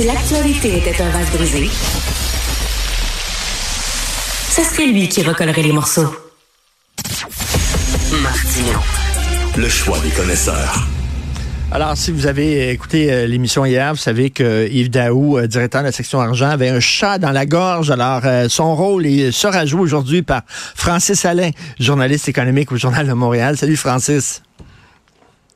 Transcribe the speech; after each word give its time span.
Si 0.00 0.06
l'actualité 0.06 0.78
était 0.78 1.02
un 1.02 1.10
vase 1.10 1.30
brisé, 1.30 1.68
ce 4.48 4.62
serait 4.62 4.86
lui 4.86 5.06
qui 5.10 5.22
recollerait 5.22 5.60
les 5.60 5.74
morceaux. 5.74 6.10
Martino. 8.22 8.78
Le 9.58 9.68
choix 9.68 9.98
des 9.98 10.08
connaisseurs. 10.08 10.86
Alors, 11.70 11.98
si 11.98 12.12
vous 12.12 12.26
avez 12.26 12.70
écouté 12.70 13.12
euh, 13.12 13.26
l'émission 13.26 13.66
hier, 13.66 13.92
vous 13.92 13.98
savez 13.98 14.30
que 14.30 14.66
Yves 14.70 14.88
Daou, 14.88 15.36
euh, 15.36 15.46
directeur 15.46 15.82
de 15.82 15.88
la 15.88 15.92
section 15.92 16.18
argent, 16.18 16.48
avait 16.48 16.70
un 16.70 16.80
chat 16.80 17.18
dans 17.18 17.32
la 17.32 17.44
gorge. 17.44 17.90
Alors, 17.90 18.22
euh, 18.24 18.48
son 18.48 18.74
rôle 18.74 19.04
est, 19.04 19.32
sera 19.32 19.66
joué 19.66 19.82
aujourd'hui 19.82 20.22
par 20.22 20.44
Francis 20.48 21.26
Alain, 21.26 21.50
journaliste 21.78 22.26
économique 22.26 22.72
au 22.72 22.78
Journal 22.78 23.06
de 23.06 23.12
Montréal. 23.12 23.58
Salut, 23.58 23.76
Francis. 23.76 24.40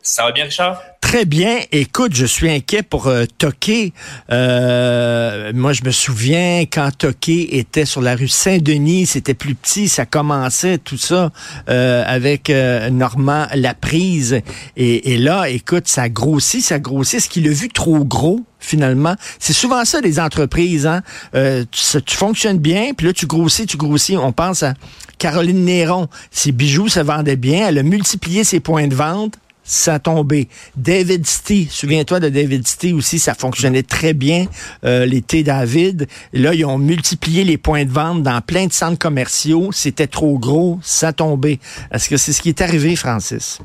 Ça 0.03 0.25
va 0.25 0.33
bien, 0.33 0.45
Richard? 0.45 0.83
Très 1.15 1.27
bien. 1.27 1.61
Écoute, 1.71 2.13
je 2.13 2.27
suis 2.27 2.51
inquiet 2.51 2.83
pour 2.83 3.07
euh, 3.07 3.25
Toqué. 3.39 3.93
Euh, 4.33 5.53
moi, 5.55 5.73
je 5.73 5.85
me 5.85 5.93
souviens 5.93 6.63
quand 6.63 6.91
Toqué 6.91 7.57
était 7.57 7.85
sur 7.85 8.03
la 8.03 8.17
rue 8.17 8.27
Saint-Denis, 8.27 9.07
c'était 9.07 9.33
plus 9.33 9.55
petit, 9.55 9.89
ça 9.89 10.07
commençait 10.07 10.77
tout 10.79 10.99
ça 10.99 11.31
euh, 11.69 12.03
avec 12.05 12.51
euh, 12.51 12.91
Normand 12.91 13.47
Laprise. 13.55 14.41
Et, 14.77 15.13
et 15.13 15.17
là, 15.17 15.49
écoute, 15.49 15.87
ça 15.87 16.09
grossit, 16.09 16.63
ça 16.63 16.81
grossit. 16.81 17.19
Est-ce 17.19 17.29
qu'il 17.29 17.47
a 17.47 17.53
vu 17.53 17.69
trop 17.69 18.05
gros? 18.05 18.41
finalement. 18.59 19.15
C'est 19.39 19.53
souvent 19.53 19.85
ça, 19.85 20.01
les 20.01 20.19
entreprises. 20.19 20.87
Hein? 20.87 21.03
Euh, 21.35 21.65
tu, 21.71 22.03
tu, 22.03 22.17
fonctionnes 22.17 22.59
bien, 22.59 22.93
puis 22.97 23.07
là, 23.07 23.13
tu 23.13 23.27
grossis, 23.27 23.67
tu 23.67 23.77
grossis. 23.77 24.17
On 24.17 24.33
pense 24.33 24.63
à 24.63 24.73
Caroline 25.19 25.67
Néron. 25.67 26.09
Ses 26.31 26.51
bijoux 26.51 26.89
se 26.89 27.01
vendaient 27.01 27.37
bien. 27.37 27.69
Elle 27.69 27.77
a 27.77 27.83
multiplié 27.83 28.43
ses 28.43 28.61
points 28.61 28.87
de 28.87 28.95
vente 28.95 29.35
ça 29.65 29.95
a 29.95 29.99
tombé. 29.99 30.49
David 30.77 31.27
City, 31.27 31.69
souviens-toi 31.71 32.21
de 32.21 32.29
David 32.29 32.67
City 32.67 32.93
aussi, 32.93 33.19
ça 33.19 33.35
fonctionnait 33.35 33.83
très 33.83 34.13
bien, 34.13 34.47
euh, 34.85 35.07
David. 35.43 36.07
Là, 36.33 36.55
ils 36.55 36.65
ont 36.65 36.79
multiplié 36.79 37.45
les 37.45 37.59
points 37.59 37.85
de 37.85 37.91
vente 37.91 38.23
dans 38.23 38.41
plein 38.41 38.67
de 38.67 38.73
centres 38.73 38.99
commerciaux. 38.99 39.71
C'était 39.73 40.07
trop 40.07 40.39
gros, 40.39 40.79
ça 40.83 41.13
tombé. 41.13 41.59
Est-ce 41.91 42.09
que 42.09 42.17
c'est 42.17 42.33
ce 42.33 42.43
qui 42.43 42.51
est 42.51 42.61
arrivé, 42.61 42.95
Francis? 42.97 43.59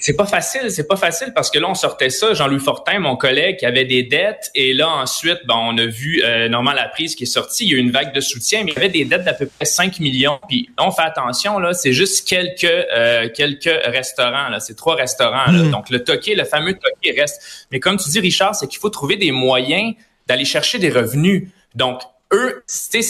C'est 0.00 0.16
pas 0.16 0.26
facile, 0.26 0.70
c'est 0.70 0.86
pas 0.86 0.96
facile 0.96 1.32
parce 1.34 1.50
que 1.50 1.58
là 1.58 1.68
on 1.68 1.74
sortait 1.74 2.08
ça, 2.08 2.32
Jean-Louis 2.32 2.60
Fortin, 2.60 3.00
mon 3.00 3.16
collègue, 3.16 3.56
qui 3.56 3.66
avait 3.66 3.84
des 3.84 4.04
dettes 4.04 4.50
et 4.54 4.72
là 4.72 4.88
ensuite, 4.88 5.40
ben, 5.46 5.56
on 5.56 5.76
a 5.76 5.86
vu 5.86 6.22
euh, 6.24 6.48
Normand 6.48 6.72
Laprise 6.72 7.16
qui 7.16 7.24
est 7.24 7.26
sorti, 7.26 7.64
il 7.64 7.72
y 7.72 7.74
a 7.74 7.78
eu 7.78 7.80
une 7.80 7.90
vague 7.90 8.14
de 8.14 8.20
soutien, 8.20 8.62
mais 8.64 8.70
il 8.70 8.74
y 8.74 8.78
avait 8.78 8.88
des 8.90 9.04
dettes 9.04 9.24
d'à 9.24 9.34
peu 9.34 9.46
près 9.46 9.64
5 9.64 9.98
millions. 9.98 10.38
Puis 10.48 10.70
on 10.78 10.92
fait 10.92 11.02
attention 11.02 11.58
là, 11.58 11.74
c'est 11.74 11.92
juste 11.92 12.28
quelques 12.28 12.64
euh, 12.64 13.28
quelques 13.34 13.76
restaurants 13.86 14.48
là, 14.50 14.60
c'est 14.60 14.76
trois 14.76 14.94
restaurants 14.94 15.50
là. 15.50 15.64
Donc 15.70 15.90
le 15.90 16.04
toqué, 16.04 16.36
le 16.36 16.44
fameux 16.44 16.74
toqué 16.74 17.20
reste. 17.20 17.66
Mais 17.72 17.80
comme 17.80 17.96
tu 17.96 18.08
dis 18.08 18.20
Richard, 18.20 18.54
c'est 18.54 18.68
qu'il 18.68 18.78
faut 18.78 18.90
trouver 18.90 19.16
des 19.16 19.32
moyens 19.32 19.94
d'aller 20.28 20.44
chercher 20.44 20.78
des 20.78 20.90
revenus. 20.90 21.48
Donc 21.74 22.02
eux, 22.32 22.62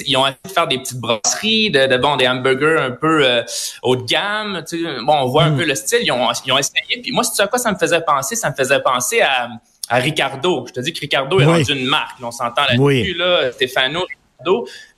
ils 0.04 0.16
ont 0.16 0.26
essayé 0.26 0.36
de 0.44 0.50
faire 0.50 0.66
des 0.68 0.78
petites 0.78 0.98
brasseries, 1.00 1.70
de, 1.70 1.86
de 1.86 1.96
bon, 1.96 2.16
des 2.16 2.28
hamburgers 2.28 2.78
un 2.80 2.90
peu 2.92 3.24
euh, 3.24 3.42
haut 3.82 3.96
de 3.96 4.04
gamme. 4.04 4.62
Bon, 5.04 5.14
on 5.22 5.26
voit 5.26 5.44
un 5.44 5.50
Mm. 5.50 5.56
peu 5.58 5.64
le 5.64 5.74
style. 5.74 6.00
Ils 6.02 6.12
ont, 6.12 6.28
ils 6.46 6.52
ont 6.52 6.58
essayé. 6.58 7.00
Puis 7.02 7.10
moi, 7.12 7.24
c'est 7.24 7.42
à 7.42 7.46
quoi 7.46 7.58
ça 7.58 7.72
me 7.72 7.78
faisait 7.78 8.00
penser? 8.00 8.36
Ça 8.36 8.50
me 8.50 8.54
faisait 8.54 8.80
penser 8.80 9.20
à, 9.20 9.48
à 9.88 9.96
Ricardo. 9.96 10.64
Je 10.68 10.72
te 10.74 10.80
dis 10.80 10.92
que 10.92 11.00
Ricardo 11.00 11.40
est 11.40 11.44
Oui. 11.46 11.52
rendu 11.64 11.72
une 11.72 11.86
marque. 11.86 12.20
Là, 12.20 12.26
on 12.28 12.30
s'entend 12.30 12.62
là-dessus, 12.62 12.78
Oui. 12.80 13.14
là, 13.16 13.50
Stéphano, 13.52 14.00
Ricardo. 14.00 14.17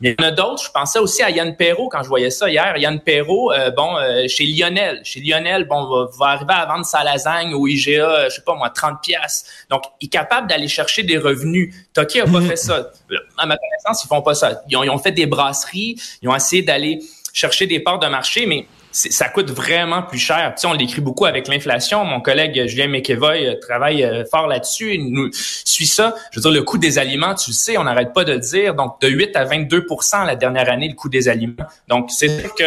Mais 0.01 0.15
il 0.19 0.23
y 0.23 0.23
en 0.23 0.29
a 0.29 0.31
d'autres. 0.31 0.63
Je 0.65 0.71
pensais 0.71 0.99
aussi 0.99 1.23
à 1.23 1.31
Yann 1.31 1.57
Perrault 1.57 1.89
quand 1.89 2.03
je 2.03 2.09
voyais 2.09 2.29
ça 2.29 2.51
hier. 2.51 2.77
Yann 2.77 3.01
Perrault, 3.01 3.53
euh, 3.53 3.71
bon, 3.71 3.97
euh, 3.97 4.29
chez 4.29 4.45
Lionel. 4.45 5.01
Chez 5.03 5.21
Lionel, 5.21 5.65
bon, 5.65 5.87
va, 5.87 6.11
va 6.19 6.27
arriver 6.27 6.53
à 6.53 6.67
vendre 6.67 6.85
sa 6.85 7.03
lasagne 7.03 7.55
au 7.55 7.67
IGA, 7.67 8.29
je 8.29 8.35
sais 8.35 8.43
pas 8.43 8.55
moi, 8.55 8.69
30 8.69 9.01
pièces. 9.03 9.47
Donc, 9.71 9.85
il 10.01 10.07
est 10.07 10.09
capable 10.09 10.47
d'aller 10.47 10.69
chercher 10.69 11.05
des 11.05 11.17
revenus. 11.17 11.75
Toki 11.95 12.21
a 12.21 12.27
pas 12.27 12.43
fait 12.43 12.57
ça. 12.57 12.91
À 13.39 13.47
ma 13.47 13.57
connaissance, 13.57 14.05
ils 14.05 14.09
font 14.09 14.21
pas 14.21 14.35
ça. 14.35 14.61
Ils 14.69 14.77
ont, 14.77 14.85
ils 14.85 14.91
ont 14.91 14.99
fait 14.99 15.13
des 15.13 15.27
brasseries. 15.27 15.97
Ils 16.21 16.29
ont 16.29 16.37
essayé 16.37 16.63
d'aller 16.63 17.01
chercher 17.33 17.67
des 17.67 17.81
parts 17.81 17.99
de 17.99 18.09
marché, 18.09 18.45
mais 18.45 18.67
ça 18.93 19.29
coûte 19.29 19.51
vraiment 19.51 20.03
plus 20.03 20.19
cher. 20.19 20.53
Tu 20.57 20.63
sais, 20.63 20.67
on 20.67 20.73
l'écrit 20.73 21.01
beaucoup 21.01 21.27
avec 21.27 21.49
l'inflation. 21.49 22.05
Mon 22.05 22.21
collègue 22.21 22.59
euh, 22.59 22.67
Julien 22.67 22.89
McEvoy 22.89 23.47
euh, 23.47 23.55
travaille 23.61 24.05
euh, 24.05 24.25
fort 24.25 24.47
là-dessus. 24.47 24.95
Il 24.95 25.13
nous 25.13 25.31
suit 25.33 25.87
ça. 25.87 26.15
Je 26.33 26.39
veux 26.39 26.43
dire, 26.43 26.51
le 26.51 26.63
coût 26.63 26.79
des 26.79 26.99
aliments, 26.99 27.35
tu 27.35 27.51
le 27.51 27.55
sais, 27.55 27.79
on 27.79 27.85
n'arrête 27.85 28.13
pas 28.13 28.25
de 28.25 28.33
le 28.33 28.39
dire. 28.39 28.75
Donc, 28.75 29.01
de 29.01 29.09
8 29.09 29.37
à 29.37 29.45
22% 29.45 30.27
la 30.27 30.37
dernière 30.37 30.69
année, 30.71 30.89
le 30.89 30.95
coût 30.95 31.09
des 31.09 31.29
aliments. 31.29 31.65
Donc, 31.89 32.11
c'est 32.11 32.41
sûr 32.41 32.55
que 32.55 32.65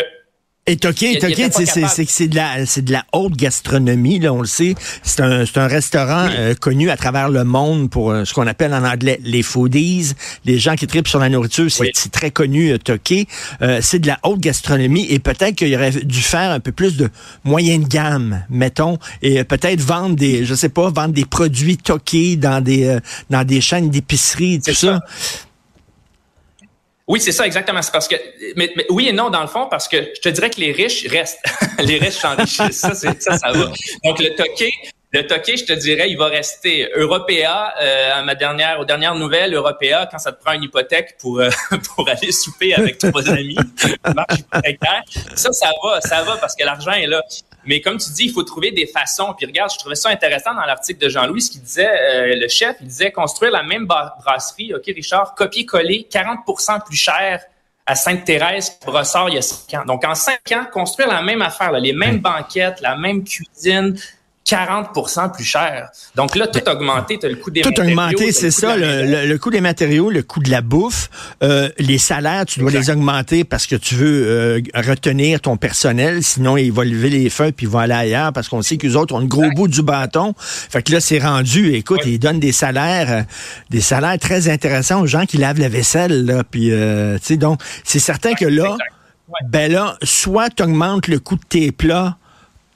Et 0.65 0.77
Toqué, 0.77 1.19
Toqué, 1.19 1.49
c'est 1.51 2.27
de 2.29 2.35
la 2.37 2.65
c'est 2.65 2.83
de 2.83 2.93
la 2.93 3.03
haute 3.11 3.35
gastronomie 3.35 4.19
là, 4.19 4.31
on 4.31 4.39
le 4.39 4.47
sait. 4.47 4.75
C'est 5.01 5.19
un 5.19 5.45
c'est 5.45 5.57
un 5.57 5.67
restaurant 5.67 6.27
euh, 6.31 6.55
connu 6.55 6.89
à 6.89 6.95
travers 6.95 7.27
le 7.27 7.43
monde 7.43 7.89
pour 7.89 8.11
euh, 8.11 8.23
ce 8.23 8.33
qu'on 8.33 8.47
appelle 8.47 8.73
en 8.73 8.85
anglais 8.85 9.19
les 9.25 9.43
foodies, 9.43 10.13
les 10.45 10.59
gens 10.59 10.75
qui 10.75 10.87
tripent 10.87 11.09
sur 11.09 11.19
la 11.19 11.27
nourriture, 11.27 11.69
c'est 11.69 11.81
Oui. 11.81 11.91
très 12.13 12.31
connu 12.31 12.71
euh, 12.71 12.77
Toqué. 12.77 13.27
Euh, 13.61 13.79
c'est 13.81 13.99
de 13.99 14.07
la 14.07 14.17
haute 14.23 14.39
gastronomie 14.39 15.05
et 15.09 15.19
peut-être 15.19 15.55
qu'il 15.55 15.75
aurait 15.75 15.91
dû 15.91 16.21
faire 16.21 16.51
un 16.51 16.61
peu 16.61 16.71
plus 16.71 16.95
de 16.95 17.09
moyenne 17.43 17.83
gamme, 17.83 18.45
mettons, 18.49 18.99
et 19.21 19.41
euh, 19.41 19.43
peut-être 19.43 19.81
vendre 19.81 20.15
des 20.15 20.45
je 20.45 20.55
sais 20.55 20.69
pas, 20.69 20.89
vendre 20.89 21.13
des 21.13 21.25
produits 21.25 21.75
Toqué 21.75 22.37
dans 22.37 22.61
des 22.63 22.85
euh, 22.85 22.99
dans 23.29 23.43
des 23.45 23.59
chaînes 23.59 23.89
d'épicerie 23.89 24.61
tout 24.65 24.73
ça. 24.73 25.01
Oui, 27.07 27.19
c'est 27.19 27.31
ça, 27.33 27.45
exactement. 27.45 27.81
C'est 27.81 27.91
parce 27.91 28.07
que, 28.07 28.15
mais, 28.55 28.71
mais 28.75 28.85
oui 28.89 29.09
et 29.09 29.13
non, 29.13 29.29
dans 29.29 29.41
le 29.41 29.47
fond, 29.47 29.67
parce 29.69 29.87
que 29.87 29.97
je 30.15 30.21
te 30.21 30.29
dirais 30.29 30.49
que 30.49 30.59
les 30.59 30.71
riches 30.71 31.05
restent. 31.07 31.39
les 31.79 31.97
riches 31.97 32.13
s'enrichissent. 32.13 32.79
Ça, 32.79 32.93
ça, 32.93 33.37
ça 33.37 33.51
va. 33.51 33.71
Donc, 34.05 34.19
le 34.19 34.35
toqué, 34.35 34.71
le 35.11 35.27
toqué, 35.27 35.57
je 35.57 35.65
te 35.65 35.73
dirais, 35.73 36.09
il 36.09 36.17
va 36.17 36.27
rester 36.27 36.89
Européa, 36.95 37.73
euh, 37.79 38.13
à 38.13 38.23
ma 38.23 38.35
dernière, 38.35 38.79
aux 38.79 38.85
dernières 38.85 39.15
nouvelles, 39.15 39.53
Européa, 39.53 40.07
quand 40.09 40.17
ça 40.17 40.31
te 40.31 40.41
prend 40.41 40.53
une 40.53 40.63
hypothèque 40.63 41.17
pour, 41.19 41.39
euh, 41.39 41.49
pour 41.95 42.09
aller 42.09 42.31
souper 42.31 42.73
avec 42.73 42.97
trois 42.97 43.29
amis, 43.29 43.57
marche 44.15 44.39
hypothécaire. 44.39 45.03
Ça, 45.35 45.51
ça 45.51 45.71
va, 45.83 46.01
ça 46.01 46.23
va 46.23 46.37
parce 46.37 46.55
que 46.55 46.63
l'argent 46.63 46.93
est 46.93 47.07
là. 47.07 47.21
Mais 47.65 47.81
comme 47.81 47.97
tu 47.97 48.11
dis, 48.11 48.25
il 48.25 48.31
faut 48.31 48.43
trouver 48.43 48.71
des 48.71 48.87
façons. 48.87 49.33
Puis 49.37 49.45
regarde, 49.45 49.71
je 49.71 49.77
trouvais 49.77 49.95
ça 49.95 50.09
intéressant 50.09 50.53
dans 50.53 50.65
l'article 50.65 50.99
de 50.99 51.09
Jean-Louis, 51.09 51.41
ce 51.41 51.51
qu'il 51.51 51.61
disait, 51.61 51.87
euh, 51.87 52.35
le 52.35 52.47
chef, 52.47 52.77
il 52.81 52.87
disait 52.87 53.11
construire 53.11 53.51
la 53.51 53.63
même 53.63 53.85
brasserie, 53.85 54.73
OK, 54.73 54.83
Richard, 54.87 55.35
copier-coller, 55.35 56.07
40% 56.11 56.85
plus 56.85 56.97
cher 56.97 57.41
à 57.85 57.95
Sainte-Thérèse, 57.95 58.79
Brossard, 58.85 59.29
il 59.29 59.35
y 59.35 59.37
a 59.37 59.41
cinq 59.41 59.79
ans. 59.79 59.85
Donc, 59.85 60.05
en 60.05 60.15
cinq 60.15 60.51
ans, 60.53 60.65
construire 60.71 61.09
la 61.09 61.21
même 61.21 61.41
affaire, 61.41 61.71
là, 61.71 61.79
les 61.79 61.91
mêmes 61.91 62.19
banquettes, 62.19 62.79
la 62.79 62.95
même 62.95 63.23
cuisine, 63.23 63.97
40% 64.45 65.31
plus 65.33 65.43
cher. 65.45 65.89
Donc 66.15 66.35
là, 66.35 66.47
tout 66.47 66.59
a 66.65 66.73
augmenté. 66.73 67.17
Tu 67.17 67.25
as 67.25 67.29
le 67.29 67.35
coût 67.37 67.49
des 67.49 67.61
Tout 67.61 67.69
a 67.69 67.71
matériaux, 67.83 67.91
augmenté, 67.99 68.31
c'est 68.33 68.51
ça, 68.51 68.75
le, 68.75 69.05
le- 69.05 69.25
le 69.27 69.37
coût 69.37 69.49
des 69.49 69.61
matériaux, 69.61 70.09
le 70.09 70.21
coût 70.21 70.41
de 70.41 70.51
la 70.51 70.61
bouffe, 70.61 71.09
euh, 71.43 71.69
les 71.79 71.97
salaires, 71.97 72.45
tu 72.45 72.59
dois 72.59 72.69
Exact. 72.71 72.81
les 72.93 72.99
augmenter 72.99 73.43
parce 73.45 73.65
que 73.67 73.75
tu 73.75 73.95
veux 73.95 74.25
euh, 74.27 74.61
retenir 74.75 75.39
ton 75.39 75.55
personnel, 75.57 76.23
sinon 76.23 76.57
il 76.57 76.71
va 76.71 76.83
lever 76.83 77.09
les 77.09 77.29
feux 77.29 77.51
puis 77.51 77.65
il 77.65 77.69
va 77.71 77.81
aller 77.81 77.93
ailleurs 77.93 78.33
parce 78.33 78.49
qu'on 78.49 78.61
sait 78.61 78.77
qu'eux 78.77 78.95
autres 78.95 79.15
ont 79.15 79.19
le 79.19 79.27
gros 79.27 79.49
bout 79.55 79.67
du 79.67 79.81
bâton. 79.81 80.33
Fait 80.37 80.83
que 80.83 80.91
là, 80.91 80.99
c'est 80.99 81.19
rendu, 81.19 81.73
écoute, 81.75 82.01
Oui. 82.05 82.13
ils 82.13 82.19
donnent 82.19 82.39
des 82.41 82.51
salaires, 82.51 83.11
euh, 83.11 83.21
des 83.69 83.81
salaires 83.81 84.19
très 84.19 84.49
intéressants 84.49 85.01
aux 85.01 85.07
gens 85.07 85.25
qui 85.25 85.37
lavent 85.37 85.59
la 85.59 85.69
vaisselle, 85.69 86.25
là, 86.25 86.43
puis 86.43 86.71
euh, 86.71 87.17
tu 87.19 87.25
sais, 87.27 87.37
donc, 87.37 87.61
c'est 87.85 87.99
certain 87.99 88.33
que 88.33 88.45
là, 88.45 88.63
exact. 88.65 88.93
Ben 89.47 89.71
là, 89.71 89.97
soit 90.03 90.49
tu 90.49 90.61
augmentes 90.63 91.07
le 91.07 91.17
coût 91.17 91.35
de 91.37 91.41
tes 91.47 91.71
plats 91.71 92.17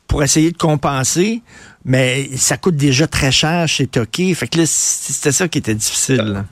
pour 0.07 0.23
essayer 0.23 0.51
de 0.51 0.57
compenser, 0.57 1.41
mais 1.85 2.27
ça 2.37 2.57
coûte 2.57 2.75
déjà 2.75 3.07
très 3.07 3.31
cher 3.31 3.67
chez 3.67 3.87
Toki. 3.87 4.33
Fait 4.35 4.47
que 4.47 4.59
là, 4.59 4.63
c'était 4.65 5.31
ça 5.31 5.47
qui 5.47 5.57
était 5.57 5.75
difficile. 5.75 6.43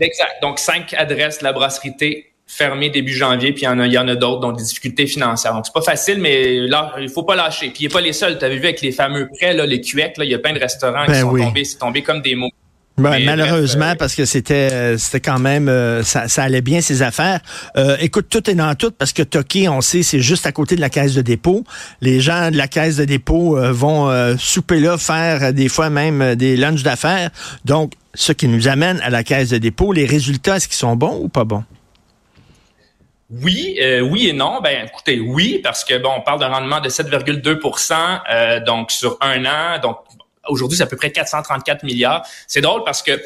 Exact. 0.00 0.42
Donc, 0.42 0.58
cinq 0.58 0.94
adresses 0.94 1.38
de 1.38 1.44
la 1.44 1.52
brasserie 1.52 1.96
T 1.96 2.30
fermées 2.46 2.90
début 2.90 3.12
janvier, 3.12 3.52
puis 3.52 3.62
il 3.62 3.64
y 3.64 3.68
en 3.68 3.78
a, 3.78 3.86
il 3.86 3.92
y 3.92 3.98
en 3.98 4.06
a 4.06 4.14
d'autres, 4.16 4.40
dont 4.40 4.52
des 4.52 4.62
difficultés 4.62 5.06
financières. 5.06 5.54
Donc, 5.54 5.66
c'est 5.66 5.72
pas 5.72 5.82
facile, 5.82 6.20
mais 6.20 6.58
là, 6.66 6.94
il 7.00 7.08
faut 7.08 7.22
pas 7.22 7.36
lâcher. 7.36 7.68
Puis, 7.70 7.84
il 7.84 7.88
n'est 7.88 7.92
pas 7.92 8.00
les 8.00 8.12
seuls. 8.12 8.38
Tu 8.38 8.44
avais 8.44 8.56
vu 8.56 8.64
avec 8.64 8.80
les 8.80 8.92
fameux 8.92 9.28
prêts, 9.38 9.54
là, 9.54 9.66
les 9.66 9.80
QEC, 9.80 10.18
là, 10.18 10.24
il 10.24 10.30
y 10.30 10.34
a 10.34 10.38
plein 10.38 10.52
de 10.52 10.58
restaurants 10.58 11.06
Ben 11.06 11.12
qui 11.12 11.20
sont 11.20 11.30
oui. 11.30 11.40
tombés, 11.40 11.64
c'est 11.64 11.78
tombé 11.78 12.02
comme 12.02 12.22
des 12.22 12.34
mots. 12.34 12.50
Ouais, 12.96 13.18
Mais 13.18 13.24
malheureusement, 13.24 13.86
bref, 13.86 13.94
euh, 13.94 13.98
parce 13.98 14.14
que 14.14 14.24
c'était 14.24 14.72
euh, 14.72 14.98
c'était 14.98 15.18
quand 15.18 15.40
même 15.40 15.68
euh, 15.68 16.04
ça, 16.04 16.28
ça 16.28 16.44
allait 16.44 16.60
bien 16.60 16.80
ces 16.80 17.02
affaires. 17.02 17.40
Euh, 17.76 17.96
écoute, 17.98 18.26
tout 18.30 18.48
est 18.48 18.54
dans 18.54 18.72
tout 18.76 18.92
parce 18.92 19.12
que 19.12 19.24
Toki, 19.24 19.68
on 19.68 19.80
sait, 19.80 20.04
c'est 20.04 20.20
juste 20.20 20.46
à 20.46 20.52
côté 20.52 20.76
de 20.76 20.80
la 20.80 20.90
caisse 20.90 21.14
de 21.14 21.22
dépôt. 21.22 21.64
Les 22.00 22.20
gens 22.20 22.52
de 22.52 22.56
la 22.56 22.68
caisse 22.68 22.96
de 22.96 23.04
dépôt 23.04 23.58
euh, 23.58 23.72
vont 23.72 24.08
euh, 24.10 24.36
souper 24.38 24.78
là, 24.78 24.96
faire 24.96 25.52
des 25.52 25.68
fois 25.68 25.90
même 25.90 26.36
des 26.36 26.56
lunchs 26.56 26.84
d'affaires. 26.84 27.30
Donc, 27.64 27.94
ce 28.14 28.30
qui 28.30 28.46
nous 28.46 28.68
amène 28.68 29.00
à 29.00 29.10
la 29.10 29.24
caisse 29.24 29.50
de 29.50 29.58
dépôt, 29.58 29.92
les 29.92 30.06
résultats, 30.06 30.56
est-ce 30.56 30.68
qu'ils 30.68 30.76
sont 30.76 30.94
bons 30.94 31.18
ou 31.20 31.28
pas 31.28 31.42
bons? 31.42 31.64
Oui, 33.42 33.78
euh, 33.80 34.00
oui 34.00 34.28
et 34.28 34.32
non. 34.32 34.60
Ben, 34.62 34.86
écoutez, 34.86 35.18
oui, 35.18 35.60
parce 35.62 35.84
que 35.84 35.98
bon, 35.98 36.10
on 36.18 36.20
parle 36.20 36.40
d'un 36.40 36.48
rendement 36.48 36.80
de 36.80 36.88
7,2% 36.88 38.20
euh, 38.30 38.60
donc 38.60 38.90
sur 38.90 39.16
un 39.20 39.44
an. 39.44 39.78
Donc 39.82 39.98
aujourd'hui, 40.48 40.78
c'est 40.78 40.84
à 40.84 40.86
peu 40.86 40.96
près 40.96 41.10
434 41.10 41.82
milliards. 41.82 42.26
C'est 42.46 42.60
drôle 42.60 42.82
parce 42.84 43.02
que 43.02 43.20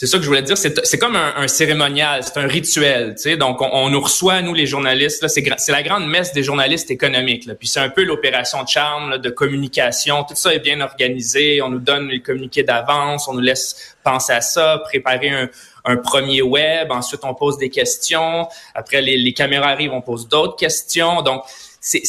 c'est 0.00 0.06
ça 0.06 0.16
que 0.16 0.22
je 0.22 0.28
voulais 0.28 0.40
dire. 0.40 0.56
C'est 0.56 0.98
comme 0.98 1.14
un, 1.14 1.46
cérémonial, 1.46 2.24
c'est 2.24 2.38
un 2.38 2.46
rituel. 2.46 3.16
Tu 3.16 3.22
sais? 3.22 3.36
Donc, 3.36 3.58
on, 3.60 3.90
nous 3.90 4.00
reçoit, 4.00 4.40
nous, 4.40 4.54
les 4.54 4.64
journalistes. 4.64 5.28
C'est 5.28 5.68
la 5.68 5.82
grande 5.82 6.08
messe 6.08 6.32
des 6.32 6.42
journalistes 6.42 6.90
économiques. 6.90 7.44
Là. 7.44 7.54
Puis 7.54 7.68
c'est 7.68 7.80
un 7.80 7.90
peu 7.90 8.04
l'opération 8.04 8.62
de 8.62 8.68
charme, 8.68 9.18
de 9.18 9.28
communication. 9.28 10.24
Tout 10.24 10.36
ça 10.36 10.54
est 10.54 10.60
bien 10.60 10.80
organisé. 10.80 11.60
On 11.60 11.68
nous 11.68 11.80
donne 11.80 12.08
les 12.08 12.22
communiqués 12.22 12.62
d'avance. 12.62 13.28
On 13.28 13.34
nous 13.34 13.40
laisse 13.40 13.94
penser 14.02 14.32
à 14.32 14.40
ça, 14.40 14.80
préparer 14.84 15.28
un, 15.28 15.50
un 15.84 15.96
premier 15.98 16.40
web. 16.40 16.90
Ensuite, 16.90 17.20
on 17.24 17.34
pose 17.34 17.58
des 17.58 17.68
questions. 17.68 18.48
Après, 18.74 19.02
les, 19.02 19.18
les 19.18 19.34
caméras 19.34 19.68
arrivent, 19.68 19.92
on 19.92 20.00
pose 20.00 20.28
d'autres 20.28 20.56
questions. 20.56 21.20
Donc, 21.20 21.42
c'est 21.80 22.02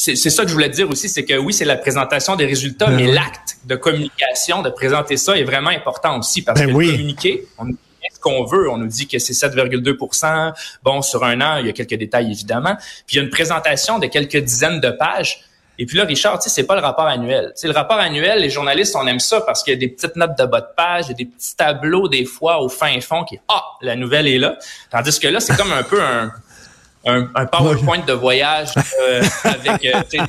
c'est 0.00 0.30
ça 0.30 0.44
que 0.44 0.48
je 0.48 0.54
voulais 0.54 0.70
dire 0.70 0.88
aussi, 0.88 1.10
c'est 1.10 1.26
que 1.26 1.34
oui, 1.34 1.52
c'est 1.52 1.66
la 1.66 1.76
présentation 1.76 2.34
des 2.34 2.46
résultats, 2.46 2.86
ben 2.86 2.96
mais 2.96 3.06
l'acte 3.06 3.58
de 3.64 3.76
communication, 3.76 4.62
de 4.62 4.70
présenter 4.70 5.18
ça 5.18 5.36
est 5.36 5.44
vraiment 5.44 5.68
important 5.68 6.18
aussi 6.18 6.40
parce 6.40 6.58
ben 6.58 6.68
que 6.68 6.72
communiquer, 6.72 7.46
on 7.58 7.66
nous 7.66 7.72
dit 7.72 7.78
ce 8.14 8.18
qu'on 8.18 8.44
veut, 8.44 8.70
on 8.70 8.78
nous 8.78 8.86
dit 8.86 9.06
que 9.06 9.18
c'est 9.18 9.34
7,2% 9.34 10.52
Bon, 10.82 11.02
sur 11.02 11.22
un 11.22 11.40
an, 11.42 11.58
il 11.58 11.66
y 11.66 11.68
a 11.68 11.72
quelques 11.72 11.94
détails 11.94 12.30
évidemment. 12.30 12.76
Puis 13.06 13.16
il 13.16 13.16
y 13.16 13.18
a 13.20 13.22
une 13.22 13.30
présentation 13.30 13.98
de 13.98 14.06
quelques 14.06 14.38
dizaines 14.38 14.80
de 14.80 14.90
pages. 14.90 15.42
Et 15.78 15.86
puis 15.86 15.96
là, 15.96 16.04
Richard, 16.04 16.38
tu 16.38 16.44
sais, 16.44 16.54
c'est 16.54 16.66
pas 16.66 16.74
le 16.74 16.82
rapport 16.82 17.06
annuel. 17.06 17.52
Tu 17.58 17.66
le 17.66 17.72
rapport 17.72 17.98
annuel, 17.98 18.40
les 18.40 18.50
journalistes, 18.50 18.96
on 18.96 19.06
aime 19.06 19.20
ça 19.20 19.42
parce 19.42 19.62
qu'il 19.62 19.74
y 19.74 19.76
a 19.76 19.78
des 19.78 19.88
petites 19.88 20.16
notes 20.16 20.36
de 20.38 20.44
bas 20.44 20.60
de 20.60 20.66
page, 20.76 21.06
il 21.06 21.08
y 21.08 21.12
a 21.12 21.14
des 21.14 21.24
petits 21.26 21.56
tableaux 21.56 22.08
des 22.08 22.24
fois 22.24 22.62
au 22.62 22.68
fin 22.68 22.98
fond 23.00 23.24
qui 23.24 23.38
ah, 23.48 23.64
la 23.82 23.96
nouvelle 23.96 24.28
est 24.28 24.38
là. 24.38 24.58
Tandis 24.90 25.18
que 25.18 25.28
là, 25.28 25.40
c'est 25.40 25.56
comme 25.56 25.72
un 25.72 25.82
peu 25.82 26.02
un 26.02 26.32
un, 27.06 27.28
un 27.34 27.46
PowerPoint 27.46 28.04
de 28.04 28.12
voyage 28.12 28.72
euh, 29.00 29.22
avec. 29.44 29.84
Euh, 29.84 30.24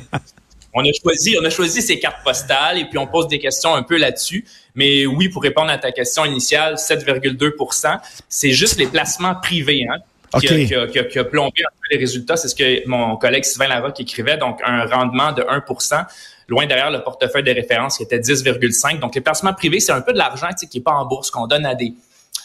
on 0.74 0.82
a 0.82 0.92
choisi, 1.02 1.36
on 1.40 1.44
a 1.44 1.50
choisi 1.50 1.82
ces 1.82 1.98
cartes 1.98 2.24
postales 2.24 2.78
et 2.78 2.86
puis 2.86 2.96
on 2.98 3.06
pose 3.06 3.28
des 3.28 3.38
questions 3.38 3.74
un 3.74 3.82
peu 3.82 3.98
là-dessus. 3.98 4.44
Mais 4.74 5.04
oui, 5.04 5.28
pour 5.28 5.42
répondre 5.42 5.70
à 5.70 5.76
ta 5.76 5.92
question 5.92 6.24
initiale, 6.24 6.74
7,2% 6.76 7.98
c'est 8.28 8.52
juste 8.52 8.78
les 8.78 8.86
placements 8.86 9.34
privés 9.34 9.86
hein, 9.90 9.98
qui, 10.40 10.48
a, 10.48 10.86
qui, 10.86 11.08
qui, 11.08 11.18
a, 11.18 11.24
plombé 11.24 11.62
un 11.62 11.74
peu 11.76 11.88
les 11.90 11.98
résultats. 11.98 12.36
C'est 12.36 12.48
ce 12.48 12.54
que 12.54 12.88
mon 12.88 13.16
collègue 13.16 13.44
Sylvain 13.44 13.68
Larocque 13.68 14.00
écrivait. 14.00 14.38
Donc, 14.38 14.60
un 14.64 14.86
rendement 14.86 15.32
de 15.32 15.42
1% 15.42 16.06
loin 16.48 16.66
derrière 16.66 16.90
le 16.90 17.02
portefeuille 17.02 17.42
de 17.42 17.52
référence 17.52 17.98
qui 17.98 18.04
était 18.04 18.18
10,5. 18.18 18.98
Donc, 18.98 19.14
les 19.14 19.20
placements 19.20 19.52
privés, 19.52 19.80
c'est 19.80 19.92
un 19.92 20.00
peu 20.00 20.14
de 20.14 20.18
l'argent 20.18 20.48
qui 20.58 20.78
n'est 20.78 20.82
pas 20.82 20.92
en 20.92 21.04
bourse, 21.04 21.30
qu'on 21.30 21.46
donne 21.46 21.66
à 21.66 21.74
des 21.74 21.92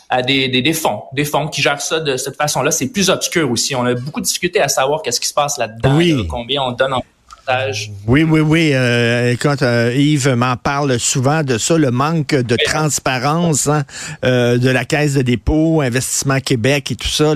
à 0.09 0.21
des, 0.21 0.47
des, 0.47 0.61
des, 0.61 0.73
fonds, 0.73 1.03
des 1.13 1.25
fonds 1.25 1.47
qui 1.47 1.61
gèrent 1.61 1.81
ça 1.81 1.99
de 1.99 2.17
cette 2.17 2.35
façon-là. 2.35 2.71
C'est 2.71 2.87
plus 2.87 3.09
obscur 3.09 3.49
aussi. 3.51 3.75
On 3.75 3.85
a 3.85 3.93
beaucoup 3.93 4.21
discuté 4.21 4.61
à 4.61 4.67
savoir 4.67 5.01
qu'est-ce 5.01 5.19
qui 5.19 5.27
se 5.27 5.33
passe 5.33 5.57
là-dedans, 5.57 5.99
combien 6.29 6.63
on 6.63 6.71
donne 6.71 6.93
en 6.93 7.03
partage. 7.45 7.91
Oui, 8.05 8.23
oui, 8.23 8.39
oui. 8.39 8.71
Euh, 8.73 9.35
quand 9.39 9.61
euh, 9.61 9.93
Yves 9.95 10.29
m'en 10.35 10.55
parle 10.55 10.99
souvent 10.99 11.43
de 11.43 11.57
ça, 11.57 11.77
le 11.77 11.91
manque 11.91 12.35
de 12.35 12.57
transparence 12.65 13.67
hein, 13.67 13.83
euh, 14.23 14.57
de 14.57 14.69
la 14.69 14.85
Caisse 14.85 15.13
de 15.13 15.21
dépôt, 15.21 15.81
Investissement 15.81 16.39
Québec 16.39 16.91
et 16.91 16.95
tout 16.95 17.07
ça, 17.07 17.33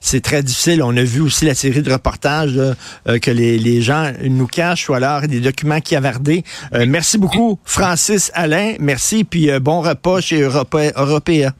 c'est 0.00 0.20
très 0.20 0.42
difficile. 0.42 0.82
On 0.82 0.96
a 0.96 1.02
vu 1.02 1.20
aussi 1.20 1.44
la 1.44 1.54
série 1.54 1.82
de 1.82 1.92
reportages 1.92 2.56
euh, 2.56 3.18
que 3.18 3.30
les, 3.30 3.58
les, 3.58 3.82
gens 3.82 4.12
nous 4.22 4.46
cachent 4.46 4.88
ou 4.88 4.94
alors 4.94 5.22
des 5.22 5.40
documents 5.40 5.80
qui 5.80 5.96
avardés. 5.96 6.44
merci 6.86 7.18
beaucoup, 7.18 7.58
Francis 7.64 8.30
Alain. 8.34 8.74
Merci, 8.78 9.24
puis 9.24 9.50
bon 9.60 9.80
repas 9.80 10.20
chez 10.20 10.42
Européa. 10.42 11.52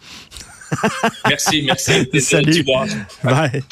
Merci, 1.29 1.63
merci. 1.63 2.09
Salut. 2.21 2.65
Bye. 3.23 3.63